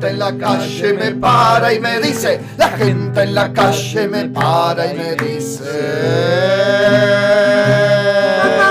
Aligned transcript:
Gente 0.00 0.12
en 0.12 0.18
la 0.18 0.38
calle 0.38 0.92
me 0.94 1.10
para 1.12 1.74
y 1.74 1.80
me 1.80 2.00
dice, 2.00 2.40
la 2.56 2.68
gente 2.68 3.22
en 3.22 3.34
la 3.34 3.52
calle 3.52 4.08
me 4.08 4.24
para 4.30 4.92
y 4.92 4.96
me 4.96 5.14
dice. 5.16 5.64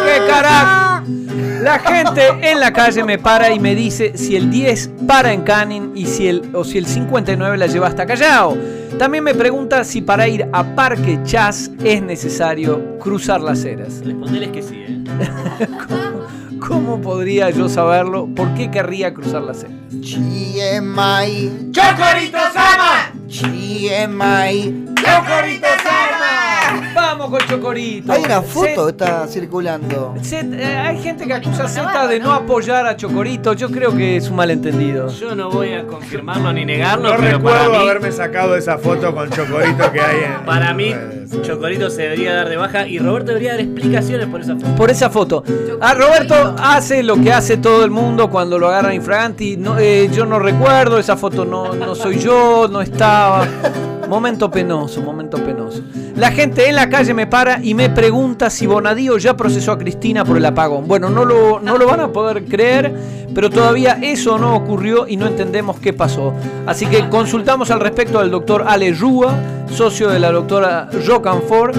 ¡Qué 0.06 0.28
carajo! 0.28 1.04
La 1.62 1.78
gente 1.80 2.30
en 2.42 2.60
la 2.60 2.74
calle 2.74 3.04
me 3.04 3.20
para 3.20 3.54
y 3.54 3.60
me 3.60 3.76
dice 3.76 4.14
si 4.18 4.36
el 4.36 4.50
10 4.50 4.92
para 5.08 5.32
en 5.32 5.42
Canning 5.42 5.92
y 5.94 6.08
si 6.08 6.28
el, 6.28 6.50
o 6.56 6.64
si 6.64 6.80
el 6.80 6.88
59 6.88 7.58
la 7.58 7.68
lleva 7.68 7.88
hasta 7.88 8.08
Callao. 8.08 8.58
También 8.98 9.24
me 9.24 9.36
pregunta 9.36 9.84
si 9.84 10.02
para 10.02 10.28
ir 10.28 10.48
a 10.52 10.64
Parque 10.76 11.20
Chas 11.24 11.70
es 11.84 12.02
necesario 12.02 12.98
cruzar 12.98 13.42
las 13.42 13.64
eras. 13.66 14.02
Respondeles 14.04 14.50
que 14.50 14.64
sí, 14.64 14.76
¿eh? 14.78 15.04
¿Cómo 16.60 17.02
podría 17.02 17.50
yo 17.50 17.70
saberlo? 17.70 18.28
¿Por 18.36 18.54
qué 18.54 18.70
querría 18.70 19.14
cruzar 19.14 19.44
las 19.44 19.64
eras? 19.64 19.74
GMI, 19.92 21.72
¡Chocorito 21.72 22.38
Sama! 22.54 23.12
GMI. 23.28 24.86
¡Chocorito 24.96 25.68
Sama! 25.68 25.79
Vamos 26.94 27.30
con 27.30 27.40
Chocorito. 27.48 28.12
Hay 28.12 28.24
una 28.24 28.42
foto 28.42 28.86
que 28.86 28.92
está 28.92 29.28
circulando. 29.28 30.14
eh, 30.32 30.66
hay 30.66 31.00
gente 31.00 31.26
que 31.26 31.34
acusa 31.34 31.66
a 31.66 31.68
Z 31.68 32.08
de 32.08 32.20
no 32.20 32.32
apoyar 32.34 32.86
a 32.86 32.96
Chocorito. 32.96 33.54
Yo 33.54 33.70
creo 33.70 33.96
que 33.96 34.18
es 34.18 34.30
un 34.30 34.36
malentendido. 34.36 35.10
Yo 35.10 35.36
no 35.36 35.50
voy 35.50 35.74
a 35.74 35.86
confirmarlo 35.86 36.52
ni 36.54 36.66
negarlo, 36.66 37.10
No 37.12 37.16
pero 37.18 37.42
para 37.42 37.60
recuerdo 37.64 37.72
mí, 37.72 37.90
haberme 37.90 38.12
sacado 38.12 38.56
esa 38.56 38.78
foto 38.78 39.14
con 39.14 39.30
Chocorito 39.30 39.92
que 39.92 40.02
hay 40.02 40.18
en. 40.24 40.46
para 40.46 40.74
mí. 40.74 40.94
Chocorito 41.44 41.90
se 41.90 42.04
debería 42.04 42.34
dar 42.36 42.50
de 42.50 42.58
baja 42.58 42.88
y 42.88 42.98
Roberto 42.98 43.28
debería 43.28 43.52
dar 43.52 43.60
explicaciones 43.62 44.28
por 44.28 44.42
esa 44.42 44.56
foto. 44.56 44.76
por 44.76 44.90
esa 44.92 45.10
foto. 45.10 45.44
A 45.80 45.94
Roberto 45.94 46.56
hace 46.60 47.04
lo 47.04 47.16
que 47.22 47.32
hace 47.32 47.58
todo 47.58 47.86
el 47.86 47.92
mundo 47.92 48.30
cuando 48.30 48.58
lo 48.58 48.68
agarran 48.68 48.94
infraganti. 48.94 49.56
No, 49.58 49.78
eh, 49.78 50.10
yo 50.12 50.26
no 50.26 50.40
recuerdo, 50.40 50.98
esa 50.98 51.16
foto 51.18 51.46
no, 51.46 51.74
no 51.76 51.94
soy 51.96 52.18
yo, 52.20 52.68
no 52.70 52.82
estaba. 52.82 53.48
Momento 54.10 54.50
penoso, 54.50 55.04
momento 55.04 55.38
penoso. 55.38 55.84
La 56.16 56.32
gente 56.32 56.68
en 56.68 56.76
la 56.76 56.90
calle 56.90 57.14
me 57.14 57.28
para 57.28 57.64
y 57.64 57.76
me 57.76 57.92
pregunta 57.92 58.50
si 58.50 58.66
Bonadío 58.66 59.20
ya 59.20 59.38
procesó 59.38 59.72
a 59.74 59.78
Cristina 59.78 60.26
por 60.26 60.36
el 60.36 60.46
apagón. 60.46 60.88
Bueno, 60.88 61.12
no 61.12 61.26
lo, 61.26 61.60
no 61.60 61.78
lo 61.78 61.86
van 61.86 62.00
a 62.00 62.12
poder 62.12 62.46
creer, 62.46 62.92
pero 63.36 63.52
todavía 63.52 64.00
eso 64.02 64.40
no 64.40 64.56
ocurrió 64.56 65.08
y 65.08 65.16
no 65.16 65.28
entendemos 65.28 65.80
qué 65.80 65.94
pasó. 65.94 66.34
Así 66.66 66.88
que 66.88 67.08
consultamos 67.08 67.70
al 67.70 67.82
respecto 67.82 68.18
al 68.18 68.32
doctor 68.32 68.66
Ale 68.68 68.92
Rúa, 68.94 69.36
socio 69.72 70.10
de 70.10 70.18
la 70.18 70.32
doctora 70.32 70.90
Rocanfort, 71.06 71.78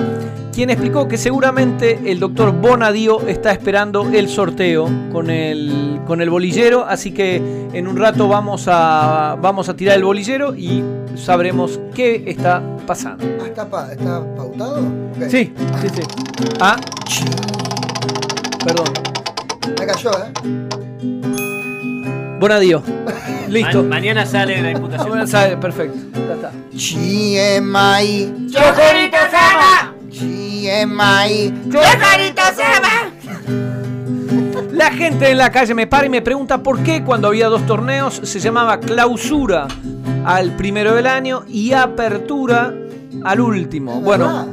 quien 0.52 0.70
explicó 0.70 1.06
que 1.08 1.16
seguramente 1.16 2.00
el 2.10 2.18
doctor 2.20 2.52
Bonadío 2.52 3.20
está 3.28 3.52
esperando 3.52 4.08
el 4.12 4.28
sorteo 4.28 4.88
con 5.12 5.30
el, 5.30 6.00
con 6.06 6.20
el 6.20 6.28
bolillero, 6.30 6.84
así 6.86 7.12
que 7.12 7.36
en 7.72 7.86
un 7.86 7.96
rato 7.96 8.26
vamos 8.28 8.64
a, 8.66 9.36
vamos 9.40 9.68
a 9.68 9.76
tirar 9.76 9.96
el 9.96 10.04
bolillero 10.04 10.54
y 10.56 10.82
sabremos 11.16 11.78
qué 11.94 12.24
está 12.26 12.62
pasando. 12.86 13.24
Ah, 13.40 13.46
¿Está, 13.46 13.68
pa- 13.68 13.92
está 13.92 14.22
pautado? 14.36 14.80
Sí, 15.28 15.52
sí, 15.82 15.88
sí. 15.94 16.02
Ah, 16.60 16.76
perdón. 18.64 18.86
Me 19.78 19.86
cayó, 19.86 20.10
¿eh? 20.10 20.32
Bonadío. 22.40 22.82
Listo. 23.48 23.82
Ma- 23.82 23.88
mañana 23.90 24.24
sale 24.26 24.60
la 24.62 24.68
Ah, 24.68 24.72
imputación. 24.72 25.08
bueno, 25.08 25.26
sabe, 25.26 25.56
perfecto. 25.56 25.98
Ya 26.14 26.34
está. 26.34 26.52
¡Chocorito 28.50 29.16
Sama! 29.29 29.29
GMI. 30.70 31.52
La 34.72 34.92
gente 34.92 35.30
en 35.30 35.38
la 35.38 35.50
calle 35.50 35.74
me 35.74 35.86
para 35.88 36.06
y 36.06 36.08
me 36.08 36.22
pregunta 36.22 36.62
por 36.62 36.82
qué 36.82 37.02
cuando 37.02 37.28
había 37.28 37.48
dos 37.48 37.66
torneos 37.66 38.20
se 38.22 38.38
llamaba 38.38 38.78
clausura 38.78 39.66
al 40.24 40.54
primero 40.56 40.94
del 40.94 41.08
año 41.08 41.42
y 41.48 41.72
apertura 41.72 42.72
al 43.24 43.40
último. 43.40 44.00
Bueno, 44.00 44.46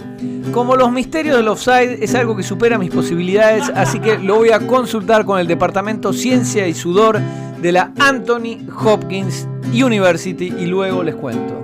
como 0.52 0.76
los 0.76 0.92
misterios 0.92 1.38
del 1.38 1.48
offside 1.48 2.04
es 2.04 2.16
algo 2.16 2.36
que 2.36 2.44
supera 2.44 2.80
mis 2.80 2.90
posibilidades, 2.90 3.72
así 3.76 4.00
que 4.00 4.18
lo 4.18 4.38
voy 4.38 4.50
a 4.50 4.60
consultar 4.66 5.24
con 5.24 5.40
el 5.40 5.46
Departamento 5.46 6.14
Ciencia 6.14 6.68
y 6.68 6.74
Sudor 6.74 7.20
de 7.62 7.72
la 7.72 7.92
Anthony 8.00 8.68
Hopkins 8.84 9.48
University 9.72 10.54
y 10.58 10.66
luego 10.66 11.04
les 11.04 11.16
cuento. 11.16 11.58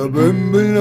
La 0.00 0.06
en 0.06 0.74
la 0.74 0.80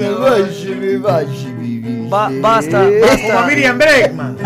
la 0.00 0.10
valle 0.18 0.74
me 0.80 0.96
valle 0.96 1.48
mi 1.60 1.78
villa. 1.78 2.08
Ba- 2.08 2.30
basta, 2.40 2.84
Como 2.84 3.00
basta. 3.00 3.46
Miriam 3.46 3.78
Breckman. 3.78 4.36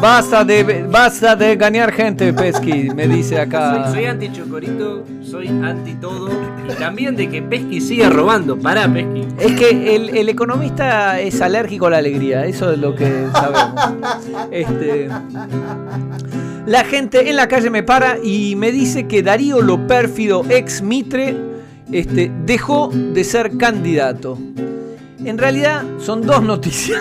Basta 0.00 0.44
de, 0.44 0.84
basta 0.90 1.36
de 1.36 1.52
engañar 1.52 1.92
gente, 1.92 2.32
Pesky, 2.32 2.90
me 2.94 3.06
dice 3.06 3.38
acá. 3.40 3.84
Soy, 3.84 3.94
soy 3.94 4.04
anti 4.06 4.32
Chocorito, 4.32 5.04
soy 5.22 5.48
anti 5.48 5.94
todo 5.94 6.28
y 6.68 6.72
también 6.74 7.14
de 7.14 7.28
que 7.30 7.40
Pesky 7.40 7.80
siga 7.80 8.10
robando. 8.10 8.58
Pará, 8.58 8.92
Pesky. 8.92 9.26
Es 9.38 9.52
que 9.52 9.94
el, 9.94 10.08
el 10.16 10.28
economista 10.28 11.20
es 11.20 11.40
alérgico 11.40 11.86
a 11.86 11.90
la 11.90 11.98
alegría, 11.98 12.44
eso 12.46 12.72
es 12.72 12.78
lo 12.78 12.94
que 12.96 13.26
sabemos. 13.32 13.80
Este, 14.50 15.08
la 16.66 16.84
gente 16.84 17.28
en 17.28 17.36
la 17.36 17.48
calle 17.48 17.70
me 17.70 17.82
para 17.82 18.18
y 18.22 18.54
me 18.56 18.70
dice 18.72 19.06
que 19.06 19.22
Darío 19.22 19.60
lo 19.60 19.86
pérfido 19.86 20.44
ex 20.48 20.82
Mitre 20.82 21.36
este, 21.90 22.30
dejó 22.46 22.88
de 22.92 23.24
ser 23.24 23.56
candidato. 23.56 24.38
En 25.24 25.38
realidad 25.38 25.84
son 25.98 26.22
dos 26.22 26.42
noticias. 26.44 27.00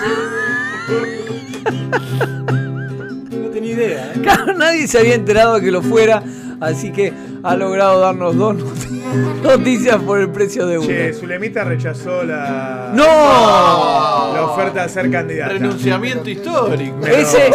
No 3.32 3.50
tenía 3.50 3.72
idea, 3.74 4.12
¿eh? 4.16 4.20
Claro, 4.22 4.54
nadie 4.54 4.88
se 4.88 5.00
había 5.00 5.16
enterado 5.16 5.56
de 5.56 5.62
que 5.62 5.72
lo 5.72 5.82
fuera, 5.82 6.24
así 6.60 6.92
que 6.92 7.14
ha 7.44 7.56
logrado 7.56 8.00
darnos 8.00 8.36
dos 8.36 8.56
noti- 8.58 9.01
noticias 9.44 9.98
por 10.02 10.20
el 10.20 10.30
precio 10.30 10.66
de 10.68 10.78
una. 10.78 10.88
Che, 10.88 11.14
Zulemita 11.14 11.64
rechazó 11.64 12.24
la. 12.24 12.92
¡No! 12.94 14.34
La 14.34 14.46
oferta 14.46 14.84
de 14.84 14.90
ser 14.90 15.12
candidata. 15.12 15.54
Renunciamiento 15.54 16.30
histórico. 16.30 16.98
Me 16.98 17.10
lo- 17.10 17.16
Ese, 17.18 17.52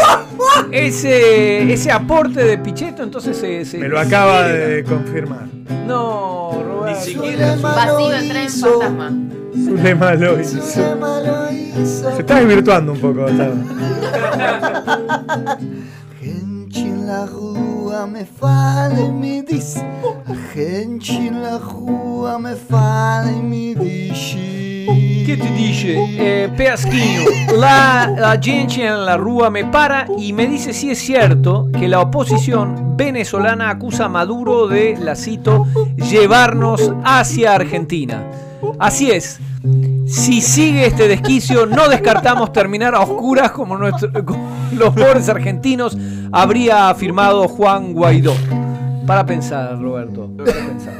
ese, 0.72 1.72
ese 1.72 1.91
aporte 1.93 2.45
de 2.45 2.59
Pichetto 2.59 3.03
entonces 3.03 3.37
se, 3.37 3.65
se- 3.65 3.78
Me 3.78 3.89
lo 3.89 3.99
acaba 3.99 4.45
de 4.49 4.84
confirmar. 4.84 5.47
No, 5.87 6.62
Roberto. 6.66 7.00
siquiera 7.00 7.56
Vacío 7.56 8.12
el 8.12 8.28
tren 8.28 8.50
fantasma. 8.50 9.12
Zulema 9.55 10.15
lo 10.15 10.41
hizo. 10.41 10.61
Zulema 10.62 11.21
lo 11.21 11.53
hizo. 11.53 12.12
Se 12.12 12.21
está 12.21 12.41
desvirtuando 12.41 12.93
un 12.93 13.00
poco. 13.00 13.27
está. 13.27 13.50
Gente 16.21 16.81
en 16.81 17.06
la 17.06 17.27
rua 17.27 18.06
me 18.06 18.25
fala 18.25 19.00
e 19.00 19.10
me 19.10 19.43
diz 19.43 19.77
A 19.77 20.34
gente 20.54 21.12
en 21.12 21.43
la 21.43 21.59
rua 21.59 22.38
me 22.38 22.56
fala 22.56 23.31
e 23.31 23.43
me 23.43 23.75
dice 23.75 24.47
¿Qué 25.27 25.37
te 25.37 25.50
dice? 25.50 25.97
Eh, 26.19 26.49
la, 27.57 28.39
gente 28.41 28.86
en 28.86 29.04
la 29.04 29.16
rúa 29.16 29.51
me 29.51 29.65
para 29.65 30.07
y 30.16 30.33
me 30.33 30.47
dice 30.47 30.72
si 30.72 30.91
es 30.91 30.98
cierto 30.98 31.68
que 31.77 31.89
la 31.89 32.01
oposición 32.01 32.97
venezolana 32.97 33.71
acusa 33.71 34.04
a 34.04 34.09
Maduro 34.09 34.68
de, 34.68 34.97
la 34.97 35.16
cito, 35.16 35.66
llevarnos 35.97 36.92
hacia 37.04 37.54
Argentina. 37.54 38.22
Así 38.78 39.10
es. 39.10 39.41
Si 40.06 40.41
sigue 40.41 40.86
este 40.86 41.08
desquicio, 41.08 41.66
no 41.66 41.88
descartamos 41.88 42.53
terminar 42.53 42.94
a 42.94 43.00
oscuras 43.00 43.50
como, 43.50 43.76
nuestro- 43.76 44.10
los 44.72 44.94
pobres 44.94 45.28
argentinos, 45.28 45.97
habría 46.32 46.88
afirmado 46.91 47.48
Juan 47.48 47.92
Guaidó. 47.92 48.34
Para 49.06 49.24
pensar, 49.26 49.78
Roberto. 49.80 50.30
Para 50.36 50.53
pensar. 50.53 50.94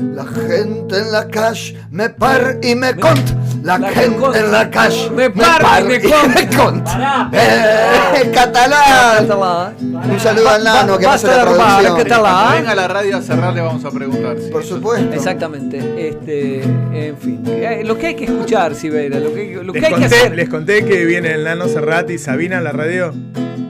La 0.00 0.24
gente 0.24 0.96
en 0.98 1.10
la 1.12 1.26
calle 1.28 1.76
me 1.90 2.08
par 2.10 2.58
y 2.62 2.74
me 2.74 2.94
cont. 2.94 3.18
La, 3.64 3.78
la 3.78 3.88
gente 3.90 4.16
cont- 4.18 4.36
en 4.36 4.52
la 4.52 4.70
calle 4.70 5.10
me 5.10 5.28
par 5.30 5.60
y 5.80 5.88
me 5.88 6.00
cont. 6.00 6.56
cont. 6.56 6.88
Eh, 7.32 8.30
catalán. 8.32 9.26
Catalán. 9.26 9.74
Un 10.10 10.20
saludo 10.20 10.48
al 10.50 10.62
nano 10.64 10.98
que 10.98 11.06
hace 11.06 11.26
Basta 11.26 11.44
la 11.44 11.50
producción. 11.50 11.94
Cuando 12.06 12.26
ah? 12.26 12.54
venga 12.56 12.70
a 12.70 12.74
la 12.76 12.88
radio 12.88 13.16
a 13.16 13.22
cerrar 13.22 13.52
le 13.52 13.60
vamos 13.60 13.84
a 13.84 13.90
preguntar. 13.90 14.36
si 14.38 14.50
Por 14.50 14.62
eso- 14.62 14.76
supuesto. 14.76 15.12
Exactamente. 15.14 15.78
Este, 16.08 16.62
en 16.62 17.16
fin. 17.18 17.42
Eh, 17.46 17.82
Lo 17.84 17.98
que 17.98 18.08
hay 18.08 18.14
que 18.14 18.24
escuchar, 18.26 18.74
Sibeira, 18.76 19.18
lo 19.18 19.34
que, 19.34 19.60
lo 19.62 19.72
que 19.72 19.80
Les 19.80 19.88
hay 19.88 19.94
que 19.96 20.00
conté, 20.02 20.16
hacer. 20.16 20.34
les 20.36 20.48
conté 20.48 20.84
que 20.84 21.04
viene 21.04 21.32
el 21.32 21.44
nano 21.44 21.66
Cerrati 21.66 22.14
y 22.14 22.18
Sabina 22.18 22.58
a 22.58 22.60
la 22.60 22.70
radio. 22.72 23.12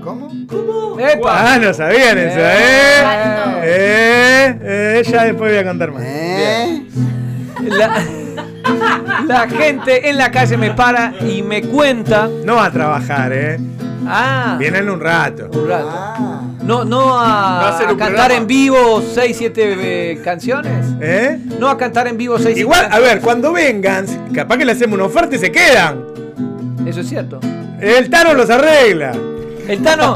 ¿Cómo? 0.04 0.28
¡Epa! 0.98 1.54
Ah, 1.54 1.58
no 1.58 1.72
sabían 1.72 2.18
eso, 2.18 2.38
Eh. 2.38 2.56
¿eh? 2.58 3.58
Eh, 3.62 4.58
eh, 4.62 5.02
ya 5.08 5.24
después 5.24 5.50
voy 5.52 5.58
a 5.60 5.64
contar 5.64 5.92
más. 5.92 6.02
¿Eh? 6.20 6.82
La, 7.62 8.02
la 9.26 9.48
gente 9.48 10.08
en 10.10 10.16
la 10.16 10.30
calle 10.30 10.56
me 10.56 10.70
para 10.72 11.12
y 11.26 11.42
me 11.42 11.62
cuenta. 11.62 12.28
No 12.44 12.56
va 12.56 12.66
a 12.66 12.70
trabajar, 12.72 13.32
¿eh? 13.32 13.58
Ah, 14.06 14.56
Vienen 14.58 14.88
un 14.88 15.00
rato. 15.00 15.48
un 15.52 15.68
rato. 15.68 15.90
Ah. 15.92 16.40
No, 16.62 16.84
no 16.84 17.06
Va 17.14 17.68
a 17.68 17.78
cantar 17.78 17.96
programa. 17.96 18.34
en 18.34 18.46
vivo 18.46 19.02
6, 19.14 19.36
7 19.36 20.20
canciones. 20.22 20.86
¿Eh? 21.00 21.38
No 21.58 21.68
a 21.68 21.76
cantar 21.78 22.06
en 22.08 22.16
vivo 22.16 22.36
6, 22.36 22.46
7 22.54 22.60
Igual, 22.60 22.88
a 22.90 22.98
ver, 23.00 23.20
cuando 23.20 23.52
vengan, 23.52 24.06
capaz 24.34 24.56
que 24.58 24.64
le 24.64 24.72
hacemos 24.72 24.94
una 24.96 25.04
oferta 25.06 25.34
y 25.34 25.38
se 25.38 25.50
quedan. 25.50 26.04
Eso 26.86 27.00
es 27.00 27.08
cierto. 27.08 27.40
El 27.80 28.08
Tano 28.10 28.34
los 28.34 28.50
arregla. 28.50 29.12
El 29.68 29.82
Tano, 29.82 30.14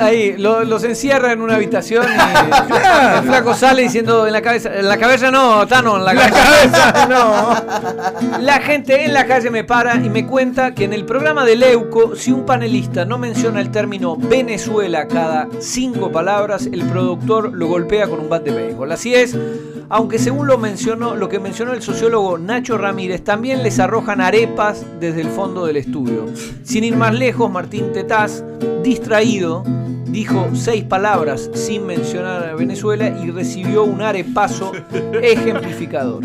ahí, 0.00 0.36
lo- 0.38 0.64
los 0.64 0.84
encierra 0.84 1.32
en 1.32 1.40
una 1.42 1.56
habitación 1.56 2.06
y 2.06 3.18
el 3.18 3.24
flaco 3.24 3.54
sale 3.54 3.82
diciendo 3.82 4.26
en 4.26 4.32
la 4.32 4.40
cabeza, 4.40 4.74
en 4.74 4.88
la 4.88 4.96
cabeza 4.96 5.30
no, 5.30 5.66
Tano, 5.66 5.96
en 5.96 6.04
la 6.04 6.14
cabeza, 6.30 7.06
no. 7.08 8.40
La 8.40 8.60
gente 8.60 9.04
en 9.04 9.12
la 9.14 9.26
calle 9.26 9.50
me 9.50 9.64
para 9.64 9.96
y 9.96 10.08
me 10.08 10.26
cuenta 10.26 10.72
que 10.74 10.84
en 10.84 10.92
el 10.92 11.04
programa 11.04 11.44
de 11.44 11.56
Leuco, 11.56 12.14
si 12.16 12.30
un 12.32 12.46
panelista 12.46 13.04
no 13.04 13.18
menciona 13.18 13.60
el 13.60 13.70
término 13.70 14.16
Venezuela 14.16 15.06
cada 15.08 15.48
cinco 15.60 16.10
palabras, 16.12 16.66
el 16.70 16.82
productor 16.84 17.52
lo 17.52 17.66
golpea 17.66 18.06
con 18.08 18.20
un 18.20 18.28
bat 18.28 18.42
de 18.44 18.52
béisbol. 18.52 18.92
Así 18.92 19.14
es, 19.14 19.36
aunque 19.88 20.18
según 20.18 20.46
lo 20.46 20.58
mencionó, 20.58 21.14
lo 21.14 21.28
que 21.28 21.38
mencionó 21.38 21.72
el 21.72 21.82
sociólogo 21.82 22.38
Nacho 22.38 22.78
Ramírez, 22.78 23.22
también 23.22 23.62
les 23.62 23.78
arrojan 23.78 24.20
arepas 24.20 24.84
desde 25.00 25.20
el 25.20 25.28
fondo 25.28 25.66
del 25.66 25.76
estudio. 25.76 26.26
Sin 26.64 26.84
ir 26.84 26.96
más 26.96 27.14
lejos, 27.14 27.50
Martín 27.50 27.92
Tetaz, 27.92 28.44
distraído, 28.82 29.64
dijo 30.06 30.48
seis 30.54 30.84
palabras 30.84 31.50
sin 31.54 31.86
mencionar 31.86 32.50
a 32.50 32.54
Venezuela 32.54 33.08
y 33.08 33.30
recibió 33.30 33.84
un 33.84 34.02
arepazo 34.02 34.72
ejemplificador. 35.22 36.22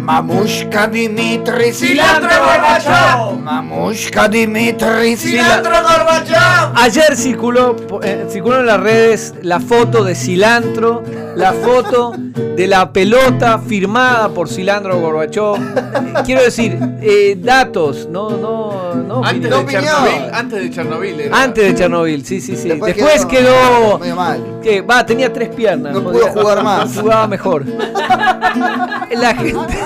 Mamushka 0.00 0.86
Dimitri 0.90 1.72
Cilantro 1.72 2.30
Gorbachev. 2.30 3.38
Mamushka 3.42 4.28
Dimitri 4.28 5.16
Cilantro 5.16 5.70
Gorbachev. 5.82 6.72
Ayer 6.74 7.16
circuló, 7.16 7.76
eh, 8.02 8.26
circuló 8.30 8.60
en 8.60 8.66
las 8.66 8.80
redes 8.80 9.34
la 9.42 9.60
foto 9.60 10.02
de 10.02 10.14
Cilantro, 10.14 11.02
la 11.36 11.52
foto 11.52 12.14
de 12.16 12.66
la 12.66 12.92
pelota 12.92 13.58
firmada 13.58 14.30
por 14.30 14.48
Cilantro 14.48 14.98
Gorbachov. 15.00 15.56
Eh, 15.58 16.22
Quiero 16.24 16.42
decir, 16.42 16.78
eh, 17.02 17.36
datos, 17.38 18.08
no, 18.10 18.30
no, 18.30 18.94
no. 18.94 19.22
Antes 19.24 19.50
de. 19.50 19.66
Chernobyl, 19.66 20.30
antes 20.32 20.62
de 20.62 20.70
Chernobyl 20.70 21.20
era. 21.20 21.42
Antes 21.42 21.64
de 21.64 21.74
Chernobyl, 21.74 22.24
sí, 22.24 22.40
sí, 22.40 22.56
sí. 22.56 22.68
Después, 22.68 22.96
Después 22.96 23.26
quedó. 23.26 23.52
quedó 23.52 23.98
medio 23.98 24.16
mal. 24.16 24.59
Que, 24.62 24.80
va, 24.82 25.04
tenía 25.04 25.32
tres 25.32 25.48
piernas. 25.50 25.92
No 25.92 26.02
pudo 26.02 26.26
jugar 26.28 26.62
más. 26.62 26.94
Jugaba 26.96 27.26
mejor. 27.26 27.64
La 29.10 29.34
gente. 29.34 29.78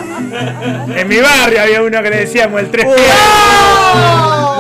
En 0.97 1.09
mi 1.09 1.19
barrio 1.19 1.63
había 1.63 1.83
uno 1.83 2.03
que 2.03 2.11
le 2.11 2.17
decíamos 2.19 2.61
el 2.61 2.71
tres 2.71 2.87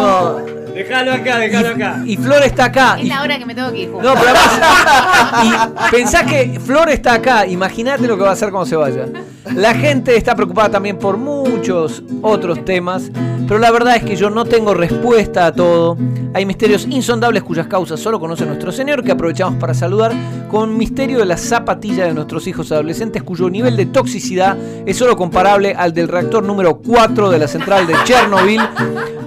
No. 0.00 0.36
Déjalo 0.74 1.12
acá, 1.12 1.38
déjalo 1.38 1.68
acá. 1.68 1.98
Y 2.04 2.16
Flor 2.16 2.42
está 2.42 2.64
acá. 2.66 2.96
Es 2.98 3.04
y- 3.04 3.08
la 3.08 3.22
hora 3.22 3.38
que 3.38 3.46
me 3.46 3.54
tengo 3.54 3.70
que 3.70 3.78
ir. 3.78 3.88
No, 3.90 4.00
pero 4.14 4.14
además. 4.14 5.78
y 5.88 5.90
pensás 5.90 6.24
que 6.26 6.58
Flor 6.64 6.90
está 6.90 7.14
acá. 7.14 7.46
Imagínate 7.46 8.06
lo 8.06 8.16
que 8.16 8.24
va 8.24 8.30
a 8.30 8.32
hacer 8.32 8.50
cuando 8.50 8.66
se 8.66 8.76
vaya. 8.76 9.06
La 9.52 9.74
gente 9.74 10.16
está 10.16 10.34
preocupada 10.34 10.70
también 10.70 10.98
por 10.98 11.18
muchos 11.18 12.02
otros 12.22 12.64
temas. 12.64 13.10
Pero 13.46 13.60
la 13.60 13.70
verdad 13.70 13.96
es 13.96 14.04
que 14.04 14.16
yo 14.16 14.30
no 14.30 14.46
tengo 14.46 14.72
respuesta 14.72 15.46
a 15.46 15.52
todo. 15.52 15.98
Hay 16.32 16.46
misterios 16.46 16.86
insondables 16.86 17.42
cuyas 17.42 17.66
causas 17.66 18.00
solo 18.00 18.18
conoce 18.18 18.46
nuestro 18.46 18.72
Señor, 18.72 19.04
que 19.04 19.12
aprovechamos 19.12 19.60
para 19.60 19.74
saludar, 19.74 20.12
con 20.50 20.76
misterio 20.76 21.18
de 21.18 21.26
la 21.26 21.36
zapatilla 21.36 22.06
de 22.06 22.14
nuestros 22.14 22.46
hijos 22.46 22.72
adolescentes, 22.72 23.22
cuyo 23.22 23.50
nivel 23.50 23.76
de 23.76 23.86
toxicidad 23.86 24.56
es 24.86 24.96
solo 24.96 25.16
comparable 25.16 25.74
al 25.74 25.92
del 25.92 26.08
reactor 26.08 26.42
número 26.42 26.78
4 26.78 27.30
de 27.30 27.38
la 27.38 27.46
central 27.46 27.86
de 27.86 27.94
Chernobyl, 28.04 28.62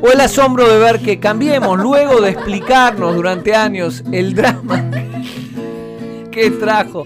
o 0.01 0.11
el 0.11 0.19
asombro 0.19 0.67
de 0.67 0.79
ver 0.79 0.99
que 0.99 1.19
cambiemos 1.19 1.77
luego 1.77 2.19
de 2.19 2.31
explicarnos 2.31 3.15
durante 3.15 3.55
años 3.55 4.03
el 4.11 4.33
drama 4.33 4.89
que 6.31 6.49
trajo. 6.51 7.05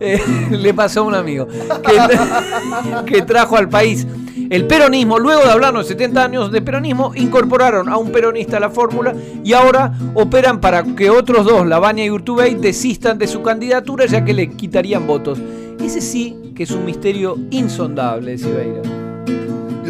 Eh, 0.00 0.20
le 0.50 0.74
pasó 0.74 1.00
a 1.00 1.02
un 1.04 1.14
amigo 1.14 1.46
que, 1.46 1.96
tra- 1.98 3.04
que 3.04 3.22
trajo 3.22 3.56
al 3.56 3.68
país 3.68 4.06
el 4.50 4.66
peronismo. 4.66 5.18
Luego 5.18 5.42
de 5.44 5.50
hablarnos 5.50 5.86
70 5.86 6.24
años 6.24 6.50
de 6.50 6.60
peronismo, 6.62 7.12
incorporaron 7.14 7.88
a 7.88 7.96
un 7.98 8.10
peronista 8.10 8.56
a 8.56 8.60
la 8.60 8.70
fórmula 8.70 9.14
y 9.44 9.52
ahora 9.52 9.92
operan 10.14 10.60
para 10.60 10.82
que 10.82 11.08
otros 11.10 11.44
dos, 11.46 11.66
Lavagna 11.66 12.02
y 12.04 12.10
Urtubey, 12.10 12.54
desistan 12.56 13.18
de 13.18 13.26
su 13.28 13.42
candidatura 13.42 14.06
ya 14.06 14.24
que 14.24 14.32
le 14.32 14.48
quitarían 14.50 15.06
votos. 15.06 15.38
Ese 15.80 16.00
sí 16.00 16.36
que 16.56 16.64
es 16.64 16.70
un 16.72 16.84
misterio 16.84 17.38
insondable, 17.50 18.36
Sibeira. 18.36 18.82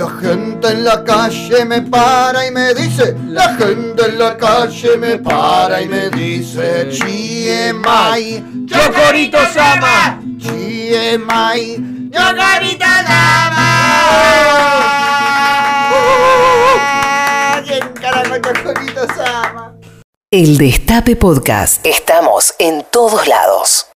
La 0.01 0.09
gente 0.09 0.67
en 0.69 0.83
la 0.83 1.05
calle 1.05 1.63
me 1.67 1.83
para 1.83 2.47
y 2.47 2.51
me 2.53 2.73
dice, 2.73 3.15
la 3.27 3.55
gente 3.55 4.07
en 4.07 4.19
la 4.19 4.35
calle 4.35 4.97
me 4.97 5.19
para 5.19 5.83
y 5.83 5.89
me 5.89 6.09
dice, 6.09 6.89
Chiemai, 6.91 8.43
¡Chocorito 8.67 9.37
Sama! 9.53 10.19
Chiemai, 10.39 12.09
Chocorito 12.11 12.87
Sama. 13.07 13.67
¿Quién 17.67 17.93
carajo 18.01 18.35
es 18.37 18.41
Chocorito 18.41 19.07
Sama? 19.15 19.75
El 20.31 20.57
Destape 20.57 21.15
Podcast. 21.17 21.85
Estamos 21.85 22.55
en 22.59 22.87
todos 22.91 23.29
lados. 23.29 23.87